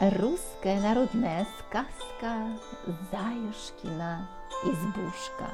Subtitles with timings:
[0.00, 2.46] Русская народная сказка
[3.10, 4.28] Заюшкина
[4.62, 5.50] избушка.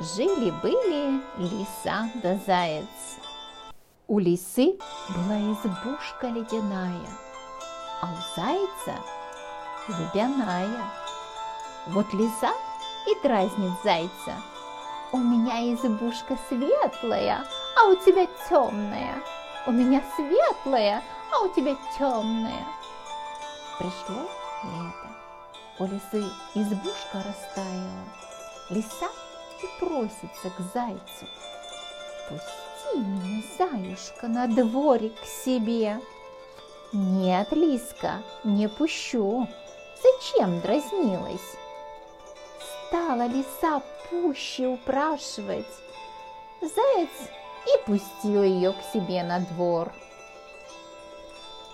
[0.00, 2.88] Жили-были лиса да заяц.
[4.08, 4.76] У лисы
[5.08, 7.08] была избушка ледяная,
[8.02, 9.00] а у зайца
[9.86, 10.82] лебяная.
[11.86, 12.50] Вот лиса
[13.06, 14.34] и дразнит зайца.
[15.12, 17.44] У меня избушка светлая,
[17.76, 19.14] а у тебя темная.
[19.68, 22.66] У меня светлая, а у тебя темная.
[23.78, 24.22] Пришло
[24.64, 25.08] лето,
[25.78, 28.04] у лисы избушка растаяла.
[28.70, 29.08] Лиса
[29.62, 31.26] и просится к зайцу.
[32.28, 36.00] Пусти меня, заюшка, на дворик к себе.
[36.92, 39.46] Нет, Лиска, не пущу.
[40.02, 41.56] Зачем дразнилась?
[42.86, 45.66] Стала лиса пуще упрашивать.
[46.60, 47.10] Заяц
[47.66, 49.92] и пустил ее к себе на двор.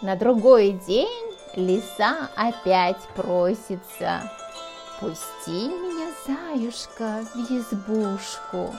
[0.02, 4.28] На другой день лиса опять просится.
[4.98, 8.74] Пусти меня, заюшка, в избушку.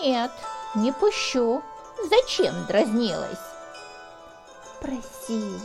[0.00, 0.30] Нет,
[0.76, 1.60] не пущу.
[2.08, 3.38] Зачем дразнилась?
[4.80, 5.62] Просилась,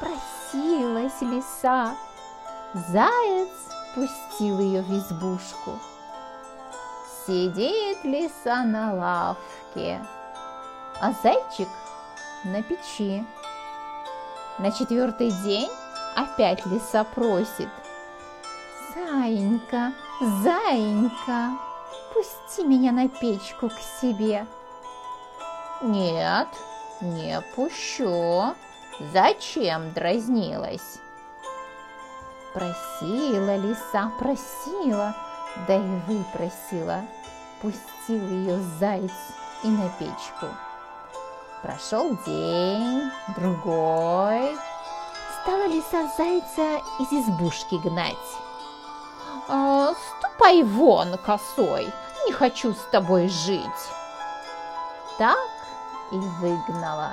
[0.00, 1.94] просилась лиса.
[2.88, 3.50] Заяц
[3.94, 5.78] пустил ее в избушку.
[7.26, 10.02] Сидит лиса на лавке,
[11.02, 11.68] а зайчик
[12.44, 13.24] на печи.
[14.58, 15.68] На четвертый день
[16.14, 17.68] опять лиса просит.
[18.94, 21.58] Заинька, заинька,
[22.12, 24.46] пусти меня на печку к себе.
[25.82, 26.46] Нет,
[27.00, 28.54] не пущу.
[29.12, 31.00] Зачем дразнилась?
[32.52, 35.16] Просила лиса, просила,
[35.66, 37.04] да и выпросила.
[37.60, 39.10] Пустил ее заяц
[39.64, 40.46] и на печку.
[41.64, 44.54] Прошел день, другой.
[45.40, 48.14] Стала лиса зайца из избушки гнать.
[49.48, 51.90] «А, «Ступай вон, косой,
[52.26, 53.64] не хочу с тобой жить!»
[55.16, 55.38] Так
[56.12, 57.12] и выгнала.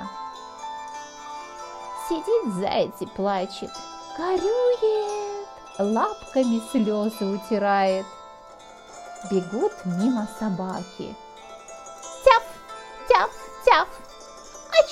[2.06, 3.70] Сидит заяц и плачет,
[4.18, 5.48] горюет,
[5.78, 8.04] лапками слезы утирает.
[9.30, 11.16] Бегут мимо собаки.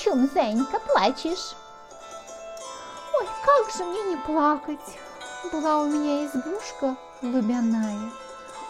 [0.02, 1.54] Чем, Зайенька, плачешь?
[3.14, 4.98] Ой, как же мне не плакать?
[5.52, 8.10] Была у меня избушка лубяная,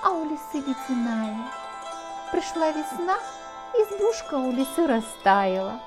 [0.03, 1.39] а у лисы ледяная.
[2.33, 3.19] Пришла весна,
[3.75, 5.81] избушка у лисы растаяла.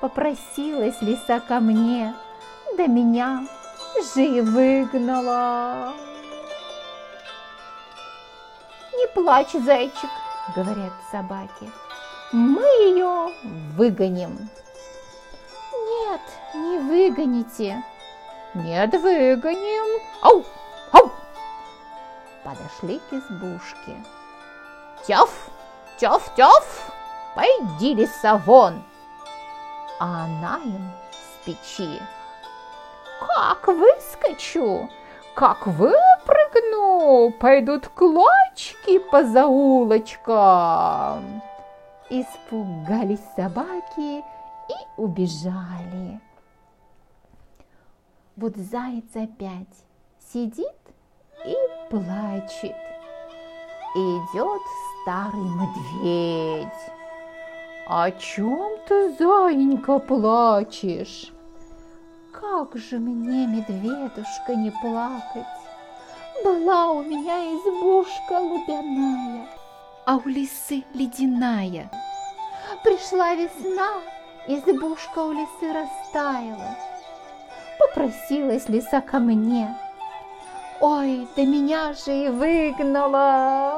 [0.00, 2.14] Попросилась лиса ко мне,
[2.76, 3.46] да меня
[4.14, 5.92] же и выгнала.
[8.94, 10.10] Не плачь, зайчик,
[10.56, 11.70] говорят собаки,
[12.32, 13.28] мы ее
[13.76, 14.48] выгоним.
[16.90, 17.82] Выгоните.
[18.52, 20.00] Нет, выгоним.
[20.22, 20.44] Ау,
[20.90, 21.12] ау.
[22.42, 23.94] Подошли к избушке.
[25.06, 25.50] Тёф,
[26.00, 26.90] тёф, тёф,
[27.36, 28.82] пойди лиса вон.
[30.00, 32.02] А она им с печи.
[33.20, 34.90] Как выскочу,
[35.36, 40.20] как выпрыгну, пойдут клочки по заулочкам.
[42.08, 44.24] Испугались собаки
[44.68, 46.20] и убежали.
[48.40, 49.84] Вот заяц опять
[50.32, 50.80] сидит
[51.44, 51.54] и
[51.90, 52.74] плачет.
[53.94, 54.62] Идет
[55.02, 56.68] старый медведь.
[57.86, 61.34] О чем ты, заинька, плачешь?
[62.32, 65.44] Как же мне, медведушка, не плакать?
[66.42, 69.48] Была у меня избушка лубяная,
[70.06, 71.90] а у лисы ледяная.
[72.82, 74.00] Пришла весна,
[74.48, 76.89] избушка у лисы растаяла.
[77.80, 79.74] Попросилась лиса ко мне.
[80.80, 83.74] Ой, да меня же и выгнала.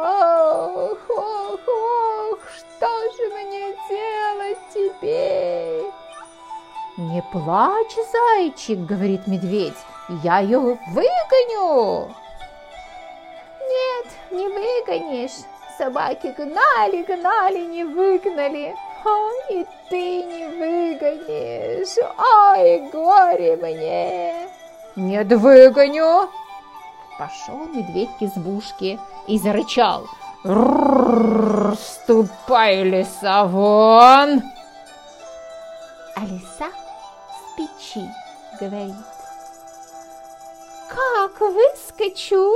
[0.90, 5.84] Ох, ох, ох, что же мне делать теперь?
[6.96, 9.78] Не плачь, зайчик, говорит медведь,
[10.22, 12.14] я ее выгоню.
[13.60, 15.44] Нет, не выгонишь.
[15.78, 18.76] Собаки гнали, гнали, не выгнали.
[19.50, 21.98] И ты не выгонишь.
[22.18, 24.48] Ой, горе мне.
[24.96, 26.28] Нет, выгоню.
[27.18, 30.06] Пошел медведь к избушке и зарычал.
[31.76, 34.42] Ступай, лиса, вон!
[36.16, 38.08] А лиса с печи
[38.60, 38.94] говорит.
[40.88, 42.54] Как выскочу,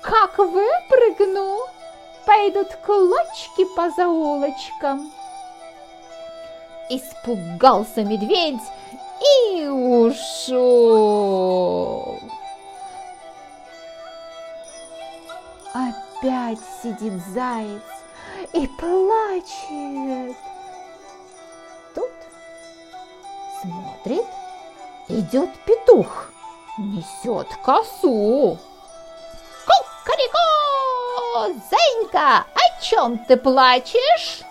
[0.00, 1.58] как выпрыгну,
[2.24, 5.10] пойдут клочки по заулочкам.
[6.90, 8.60] Испугался медведь
[9.20, 10.58] и ушел.
[15.74, 17.82] Опять сидит заяц
[18.54, 20.36] и плачет.
[21.94, 22.10] Тут
[23.60, 24.26] смотрит,
[25.08, 26.32] идет петух,
[26.78, 28.58] несет косу.
[29.66, 30.38] Кукареко,
[31.70, 34.42] Зайка, о чем ты плачешь?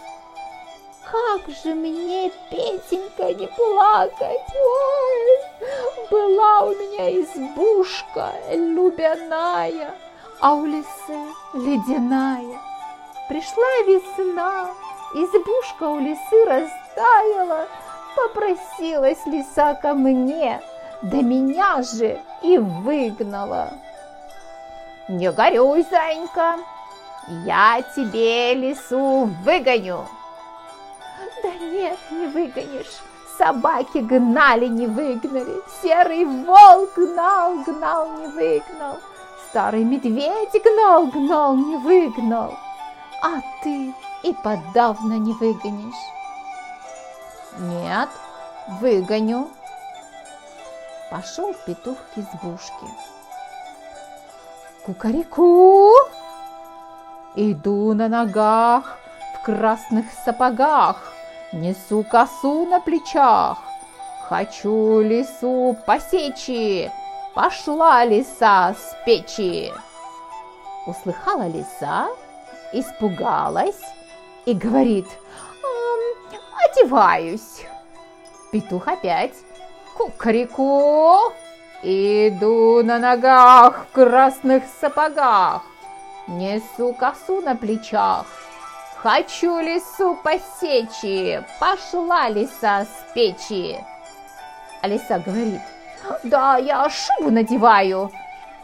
[1.12, 4.42] Как же мне, Петенька, не плакать?
[4.54, 5.40] Ой,
[6.12, 9.96] была у меня избушка любяная,
[10.42, 11.18] а у лисы
[11.54, 12.60] ледяная.
[13.30, 14.70] Пришла весна,
[15.14, 17.68] избушка у лисы растаяла,
[18.18, 20.62] попросилась лиса ко мне,
[21.04, 23.70] да меня же и выгнала.
[25.08, 26.58] Не горюй, Занька,
[27.46, 30.06] я тебе лису выгоню.
[31.44, 33.02] Да нет, не выгонишь.
[33.38, 35.62] Собаки гнали, не выгнали.
[35.82, 38.98] Серый волк гнал, гнал, не выгнал.
[39.50, 42.54] Старый медведь гнал, гнал, не выгнал.
[43.22, 43.94] А ты
[44.24, 45.96] и подавно не выгонишь.
[47.60, 48.10] Нет,
[48.80, 49.50] выгоню.
[51.10, 52.86] Пошел петух к избушке.
[54.86, 55.92] Кукареку!
[57.36, 58.98] Иду на ногах
[59.36, 61.14] в красных сапогах,
[61.54, 63.58] Несу косу на плечах,
[64.28, 66.92] Хочу лису посечи,
[67.34, 69.72] Пошла лиса с печи.
[70.86, 72.08] Услыхала лиса,
[72.74, 73.82] испугалась
[74.46, 75.08] и говорит,
[76.66, 77.66] одеваюсь.
[78.52, 79.36] Петух опять,
[79.96, 81.32] кукареку,
[81.84, 85.62] иду на ногах в красных сапогах,
[86.28, 88.26] несу косу на плечах,
[89.08, 93.80] Хочу лису посечи, пошла лиса с печи.
[94.82, 95.62] А лиса говорит,
[96.24, 98.12] да, я шубу надеваю.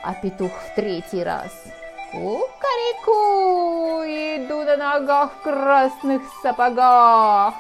[0.01, 1.49] А петух в третий раз.
[2.11, 3.13] Кукареку,
[4.03, 7.53] иду на ногах в красных сапогах.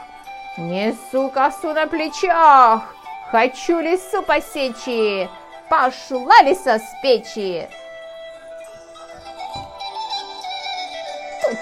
[0.57, 2.93] Несу косу на плечах,
[3.31, 5.29] хочу лису посечи.
[5.69, 7.65] Пошла лиса с печи.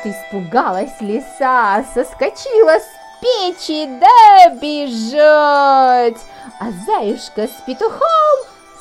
[0.06, 2.88] Испугалась лиса, соскочила с
[3.22, 6.22] печи, да бежать.
[6.60, 8.40] А заюшка с петухом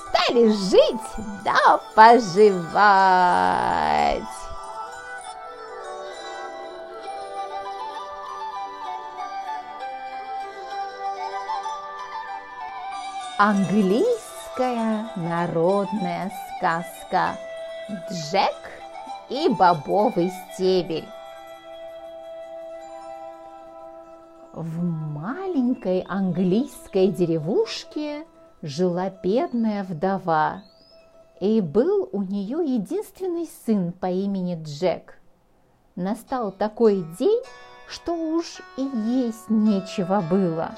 [0.08, 1.00] стали жить
[1.44, 3.30] да поживать.
[13.38, 17.38] Английская народная сказка
[18.10, 18.69] Джек
[19.30, 21.08] и бобовый стебель.
[24.52, 28.26] В маленькой английской деревушке
[28.60, 30.64] жила бедная вдова,
[31.38, 35.20] и был у нее единственный сын по имени Джек.
[35.94, 37.42] Настал такой день,
[37.88, 40.72] что уж и есть нечего было.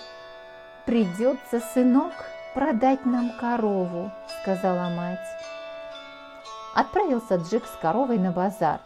[0.85, 2.13] «Придется, сынок,
[2.55, 4.11] продать нам корову»,—
[4.43, 5.19] сказала мать
[6.75, 8.81] отправился Джек с коровой на базар.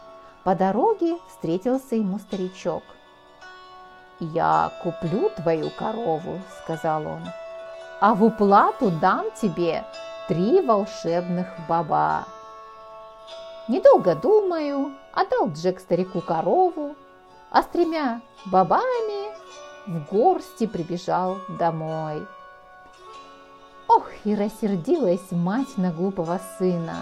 [0.45, 2.83] По дороге встретился ему старичок.
[4.21, 7.23] «Я куплю твою корову»,— сказал он,
[8.01, 9.85] «а в уплату дам тебе
[10.29, 12.25] три волшебных баба».
[13.69, 16.95] Недолго думаю, отдал Джек старику корову,
[17.51, 19.35] а с тремя бабами
[19.87, 22.27] в горсти прибежал домой.
[23.89, 26.97] Ох, и рассердилась мать на глупого сына.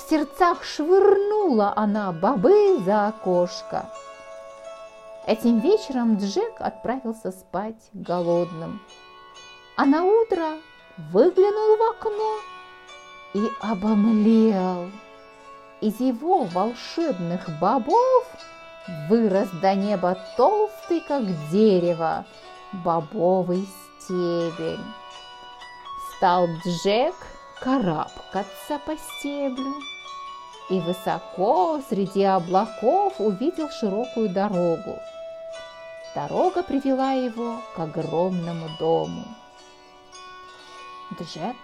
[0.00, 3.84] В сердцах швырнула она бобы за окошко.
[5.26, 8.80] Этим вечером Джек отправился спать голодным.
[9.76, 10.54] А на утро
[11.12, 12.36] выглянул в окно
[13.34, 14.90] и обомлел.
[15.82, 18.26] Из его волшебных бобов
[19.10, 22.24] вырос до неба толстый, как дерево,
[22.72, 23.68] бобовый
[24.00, 24.80] стебель.
[26.16, 27.14] Стал Джек
[27.60, 29.74] карабкаться по стеблю
[30.70, 34.98] и высоко среди облаков увидел широкую дорогу.
[36.14, 39.24] Дорога привела его к огромному дому.
[41.20, 41.56] Джек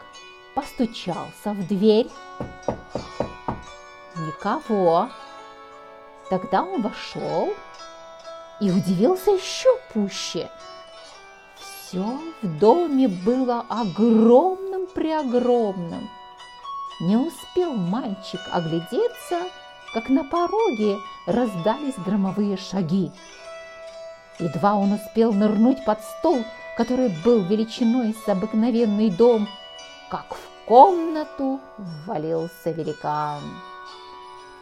[0.54, 2.10] постучался в дверь.
[4.16, 5.08] Никого.
[6.28, 7.54] Тогда он вошел
[8.60, 10.50] и удивился еще пуще.
[11.56, 13.64] Все в доме было
[14.96, 16.08] огромным-преогромным.
[17.00, 19.42] Не успел мальчик оглядеться,
[19.92, 23.12] как на пороге раздались громовые шаги.
[24.38, 26.44] Едва он успел нырнуть под стол,
[26.76, 29.48] который был величиной с обыкновенный дом,
[30.10, 33.42] как в комнату ввалился великан.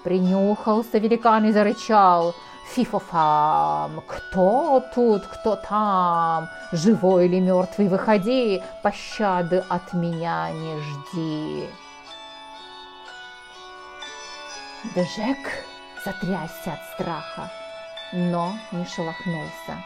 [0.05, 2.35] Принюхался великан и зарычал.
[2.75, 11.69] Фифофам, кто тут, кто там, живой или мертвый, выходи, пощады от меня не жди.
[14.95, 15.39] Джек
[16.05, 17.51] затрясся от страха,
[18.13, 19.83] но не шелохнулся.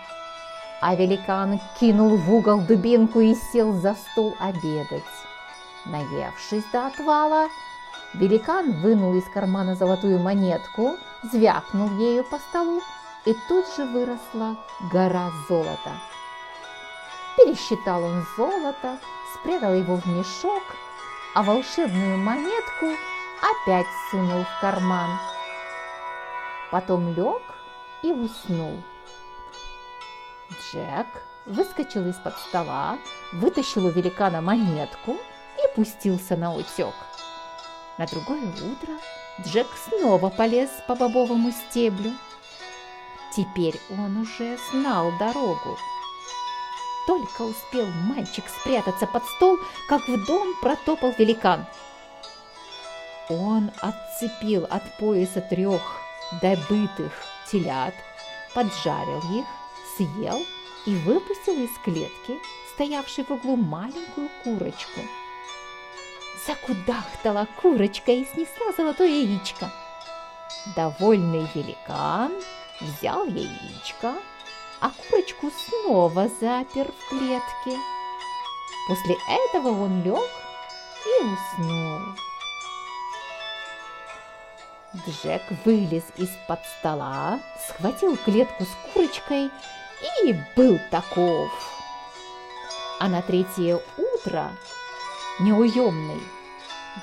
[0.80, 5.02] А великан кинул в угол дубинку и сел за стол обедать.
[5.84, 7.48] Наевшись до отвала,
[8.14, 12.80] великан вынул из кармана золотую монетку, звякнул ею по столу,
[13.24, 14.56] и тут же выросла
[14.92, 15.92] гора золота.
[17.36, 18.98] Пересчитал он золото,
[19.34, 20.62] спрятал его в мешок,
[21.34, 22.86] а волшебную монетку
[23.40, 25.18] опять сунул в карман.
[26.70, 27.42] Потом лег
[28.02, 28.82] и уснул.
[30.50, 31.06] Джек
[31.46, 32.98] выскочил из-под стола,
[33.32, 36.94] вытащил у великана монетку и пустился на утек.
[37.98, 38.94] На другое утро
[39.44, 42.12] Джек снова полез по бобовому стеблю.
[43.36, 45.76] Теперь он уже знал дорогу.
[47.08, 51.66] Только успел мальчик спрятаться под стол, как в дом протопал великан.
[53.28, 55.82] Он отцепил от пояса трех
[56.40, 57.12] добытых
[57.50, 57.94] телят,
[58.54, 59.46] поджарил их,
[59.96, 60.40] съел
[60.86, 62.38] и выпустил из клетки,
[62.74, 65.00] стоявшей в углу, маленькую курочку.
[66.48, 69.70] Закудахтала курочка и снесла золотое яичко.
[70.74, 72.32] Довольный великан
[72.80, 74.14] взял яичко,
[74.80, 77.78] а курочку снова запер в клетке.
[78.88, 80.24] После этого он лег
[81.04, 82.00] и уснул.
[85.06, 89.50] Джек вылез из-под стола, схватил клетку с курочкой
[90.24, 91.50] и был таков.
[93.00, 94.50] А на третье утро,
[95.40, 96.22] неуемный,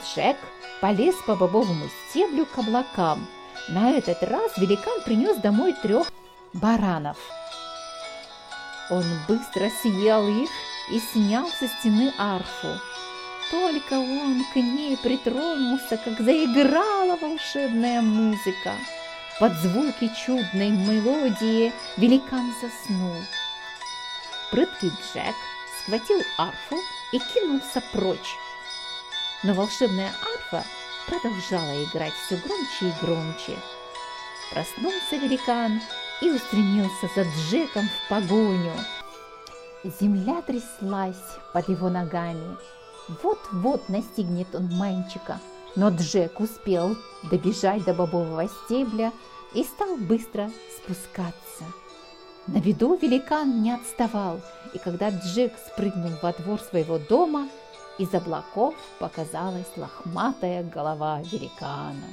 [0.04, 0.38] Джек
[0.82, 3.28] полез по бобовому стеблю к облакам.
[3.70, 6.12] На этот раз великан принес домой трех
[6.54, 7.18] баранов.
[8.90, 10.50] Он быстро съел их
[10.92, 12.80] и снял со стены арфу.
[13.52, 18.74] Только он к ней притронулся, как заиграла волшебная музыка.
[19.40, 23.16] Под звуки чудной мелодии великан заснул.
[24.52, 25.36] Прыткий Джек
[25.80, 26.78] схватил арфу
[27.12, 28.38] и кинулся прочь.
[29.44, 30.66] Но волшебная арфа
[31.08, 33.58] продолжала играть все громче и громче.
[34.52, 35.82] Проснулся великан
[36.22, 38.74] и устремился за Джеком в погоню.
[40.00, 41.16] Земля тряслась
[41.54, 42.58] под его ногами.
[43.22, 45.40] Вот-вот настигнет он мальчика,
[45.76, 46.96] но Джек успел
[47.30, 49.12] добежать до бобового стебля
[49.54, 51.66] и стал быстро спускаться.
[52.48, 54.40] На виду великан не отставал,
[54.74, 57.50] и когда Джек спрыгнул во двор своего дома,
[57.98, 62.10] из облаков показалась лохматая голова великана.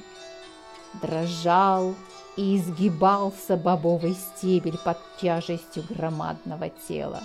[1.01, 1.95] Дрожал
[2.35, 7.21] и изгибался бобовый стебель под тяжестью громадного тела.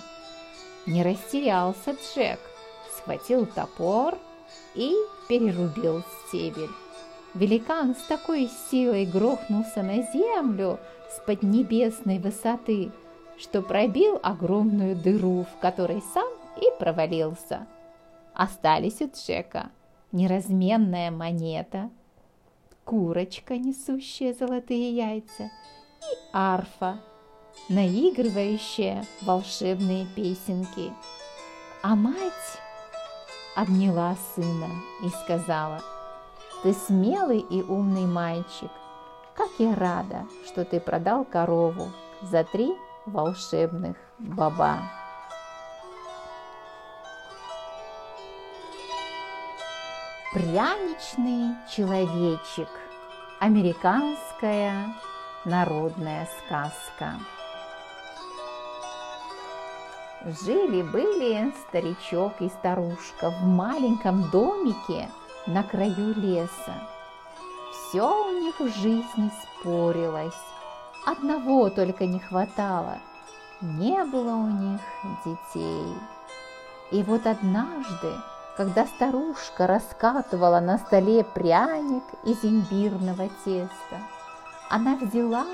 [0.85, 2.39] Не растерялся Джек–
[2.99, 4.17] схватил топор
[4.75, 4.93] и
[5.27, 6.69] перерубил стебель.
[7.33, 12.91] Великан с такой силой грохнулся на землю с поднебесной высоты,
[13.37, 17.67] что пробил огромную дыру, в которой сам и провалился.
[18.39, 19.69] Остались у Джека
[20.13, 21.89] неразменная монета,
[22.85, 27.01] курочка, несущая золотые яйца, и арфа,
[27.67, 30.93] наигрывающая волшебные песенки.
[31.83, 32.15] А мать
[33.57, 34.69] обняла сына
[35.03, 35.81] и сказала,
[36.63, 38.71] «Ты смелый и умный мальчик.
[39.35, 41.91] Как я рада, что ты продал корову
[42.21, 42.71] за три
[43.05, 44.98] волшебных баба!»
[50.31, 52.69] Пряничный человечек.
[53.39, 54.93] Американская
[55.43, 57.15] народная сказка.
[60.23, 65.09] Жили-были старичок и старушка в маленьком домике
[65.47, 66.75] на краю леса.
[67.71, 70.39] Все у них в жизни спорилось.
[71.07, 72.99] Одного только не хватало.
[73.61, 74.81] Не было у них
[75.25, 75.95] детей.
[76.91, 78.13] И вот однажды,
[78.59, 84.01] когда старушка раскатывала на столе пряник из имбирного теста,
[84.69, 85.45] она взяла,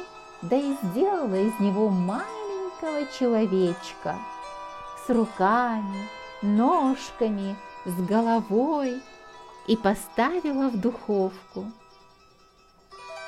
[0.41, 4.15] да и сделала из него маленького человечка–
[5.05, 6.09] с руками,
[6.41, 9.03] ножками, с головой
[9.67, 11.71] и поставила в духовку.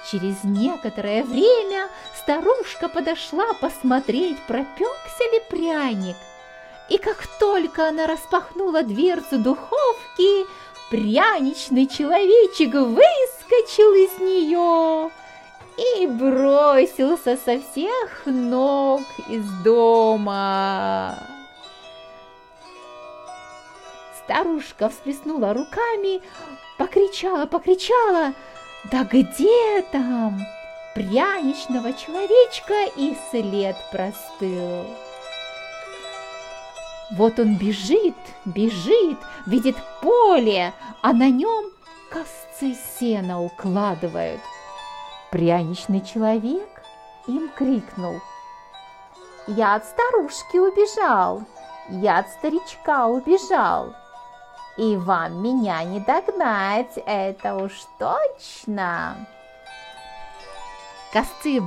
[0.10, 6.15] Через некоторое время старушка подошла посмотреть, пропекся ли пряник,
[6.89, 10.46] И как только она распахнула дверцу духовки,
[10.89, 15.12] пряничный человечек выскочил из нее
[15.77, 21.17] и бросился со всех ног из дома.
[24.24, 26.22] Старушка всплеснула руками,
[26.77, 28.34] покричала, покричала,
[28.91, 30.39] да где там?
[30.96, 34.86] Пряничного человечка и след простыл.
[37.11, 41.71] Вот он бежит, бежит, видит поле, а на нем
[42.11, 44.41] косцы сена укладывают.
[45.31, 46.83] Пряничный человек
[47.27, 48.19] им крикнул.
[49.47, 51.43] Я от старушки убежал,
[51.89, 53.93] я от старичка убежал.
[54.75, 59.15] И вам меня не догнать, это уж точно.
[61.13, 61.61] Косцы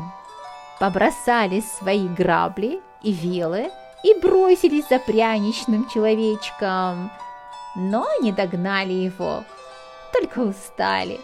[0.78, 3.70] побросали свои грабли и вилы
[4.02, 7.11] и бросились за пряничным человечком,
[7.76, 9.45] но не догнали его,
[10.12, 11.21] только устали.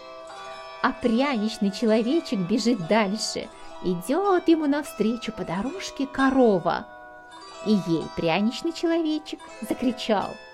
[0.81, 3.49] А пряничный человечек бежит дальше,
[3.83, 6.85] идет ему навстречу по дорожке корова.
[7.65, 10.29] И ей пряничный человечек закричал–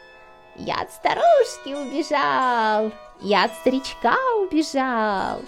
[0.55, 5.41] я от старушки убежал, я от старичка убежал,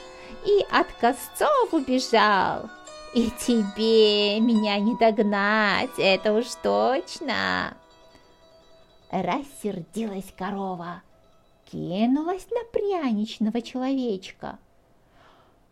[0.44, 2.70] и от косцов убежал.
[3.15, 7.77] И тебе меня не догнать, это уж точно.
[9.10, 11.01] Рассердилась корова,
[11.72, 14.60] кинулась на пряничного человечка.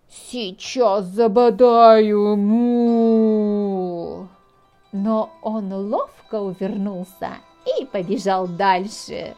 [0.10, 4.30] Сейчас забодаю, му!
[4.94, 7.40] Но он ловко увернулся
[7.78, 9.36] и побежал дальше.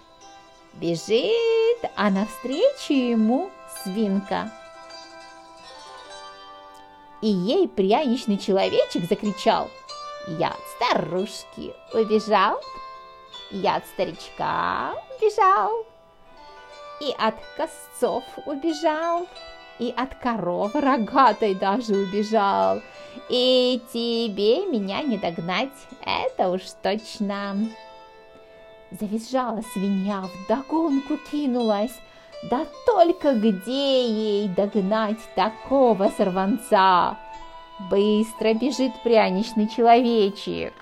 [0.75, 3.49] Бежит, а навстречу ему
[3.81, 4.51] свинка.
[7.21, 9.69] И ей пряничный человечек закричал,
[10.27, 12.59] «Я от старушки убежал,
[13.51, 15.85] я от старичка убежал,
[16.99, 19.27] и от косцов убежал,
[19.79, 22.81] и от коровы рогатой даже убежал,
[23.29, 25.73] и тебе меня не догнать,
[26.05, 27.69] это уж точно!»
[28.91, 31.95] Завизжала свинья, вдогонку кинулась.
[32.49, 37.17] Да только где ей догнать такого сорванца?
[37.89, 40.73] Быстро бежит пряничный человечек.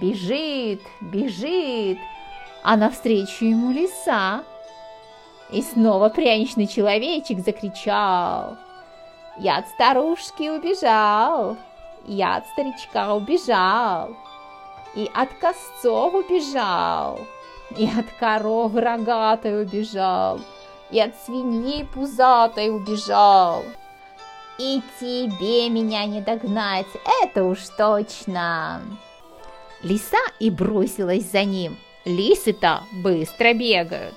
[0.00, 1.98] Бежит, бежит,
[2.62, 4.44] а навстречу ему лиса.
[5.50, 8.56] И снова пряничный человечек закричал.
[9.38, 11.56] Я от старушки убежал,
[12.06, 14.16] я от старичка убежал,
[14.94, 17.18] и от косцов убежал
[17.76, 20.40] и от коровы рогатой убежал,
[20.92, 23.64] и от свиньи пузатой убежал.
[24.58, 26.86] И тебе меня не догнать,
[27.22, 28.82] это уж точно.
[29.82, 31.78] Лиса и бросилась за ним.
[32.04, 34.14] Лисы-то быстро бегают.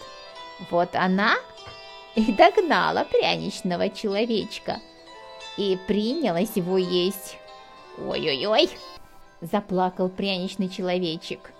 [0.69, 1.35] Вот она
[2.15, 4.79] и догнала пряничного человечка
[5.57, 7.37] и принялась его есть.
[7.97, 8.69] Ой-ой-ой,
[9.41, 11.51] заплакал пряничный человечек.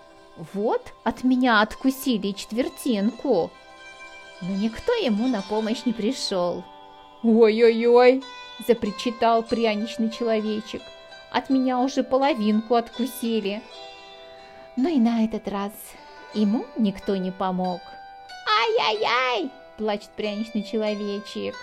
[0.52, 3.50] Вот от меня откусили четвертинку.
[4.42, 6.64] Но никто ему на помощь не пришел.
[7.22, 8.22] «Ой-ой-ой!»–
[8.66, 10.82] запричитал пряничный человечек.
[11.30, 13.62] «От меня уже половинку откусили».
[14.76, 15.72] Но и на этот раз
[16.34, 17.80] ему никто не помог.
[18.60, 21.54] «Ай-яй-яй!»– плачет пряничный человечек.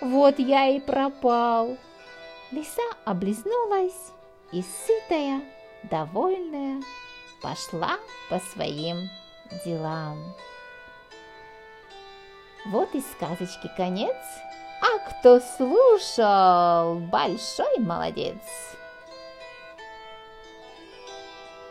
[0.00, 1.76] «Вот я и пропал!»
[2.50, 4.12] Лиса облизнулась
[4.52, 5.42] и сытая,
[5.84, 6.82] довольная,
[7.40, 9.08] пошла по своим
[9.64, 10.18] делам.
[12.66, 14.16] Вот и сказочки конец,
[14.80, 18.38] а кто слушал, большой молодец.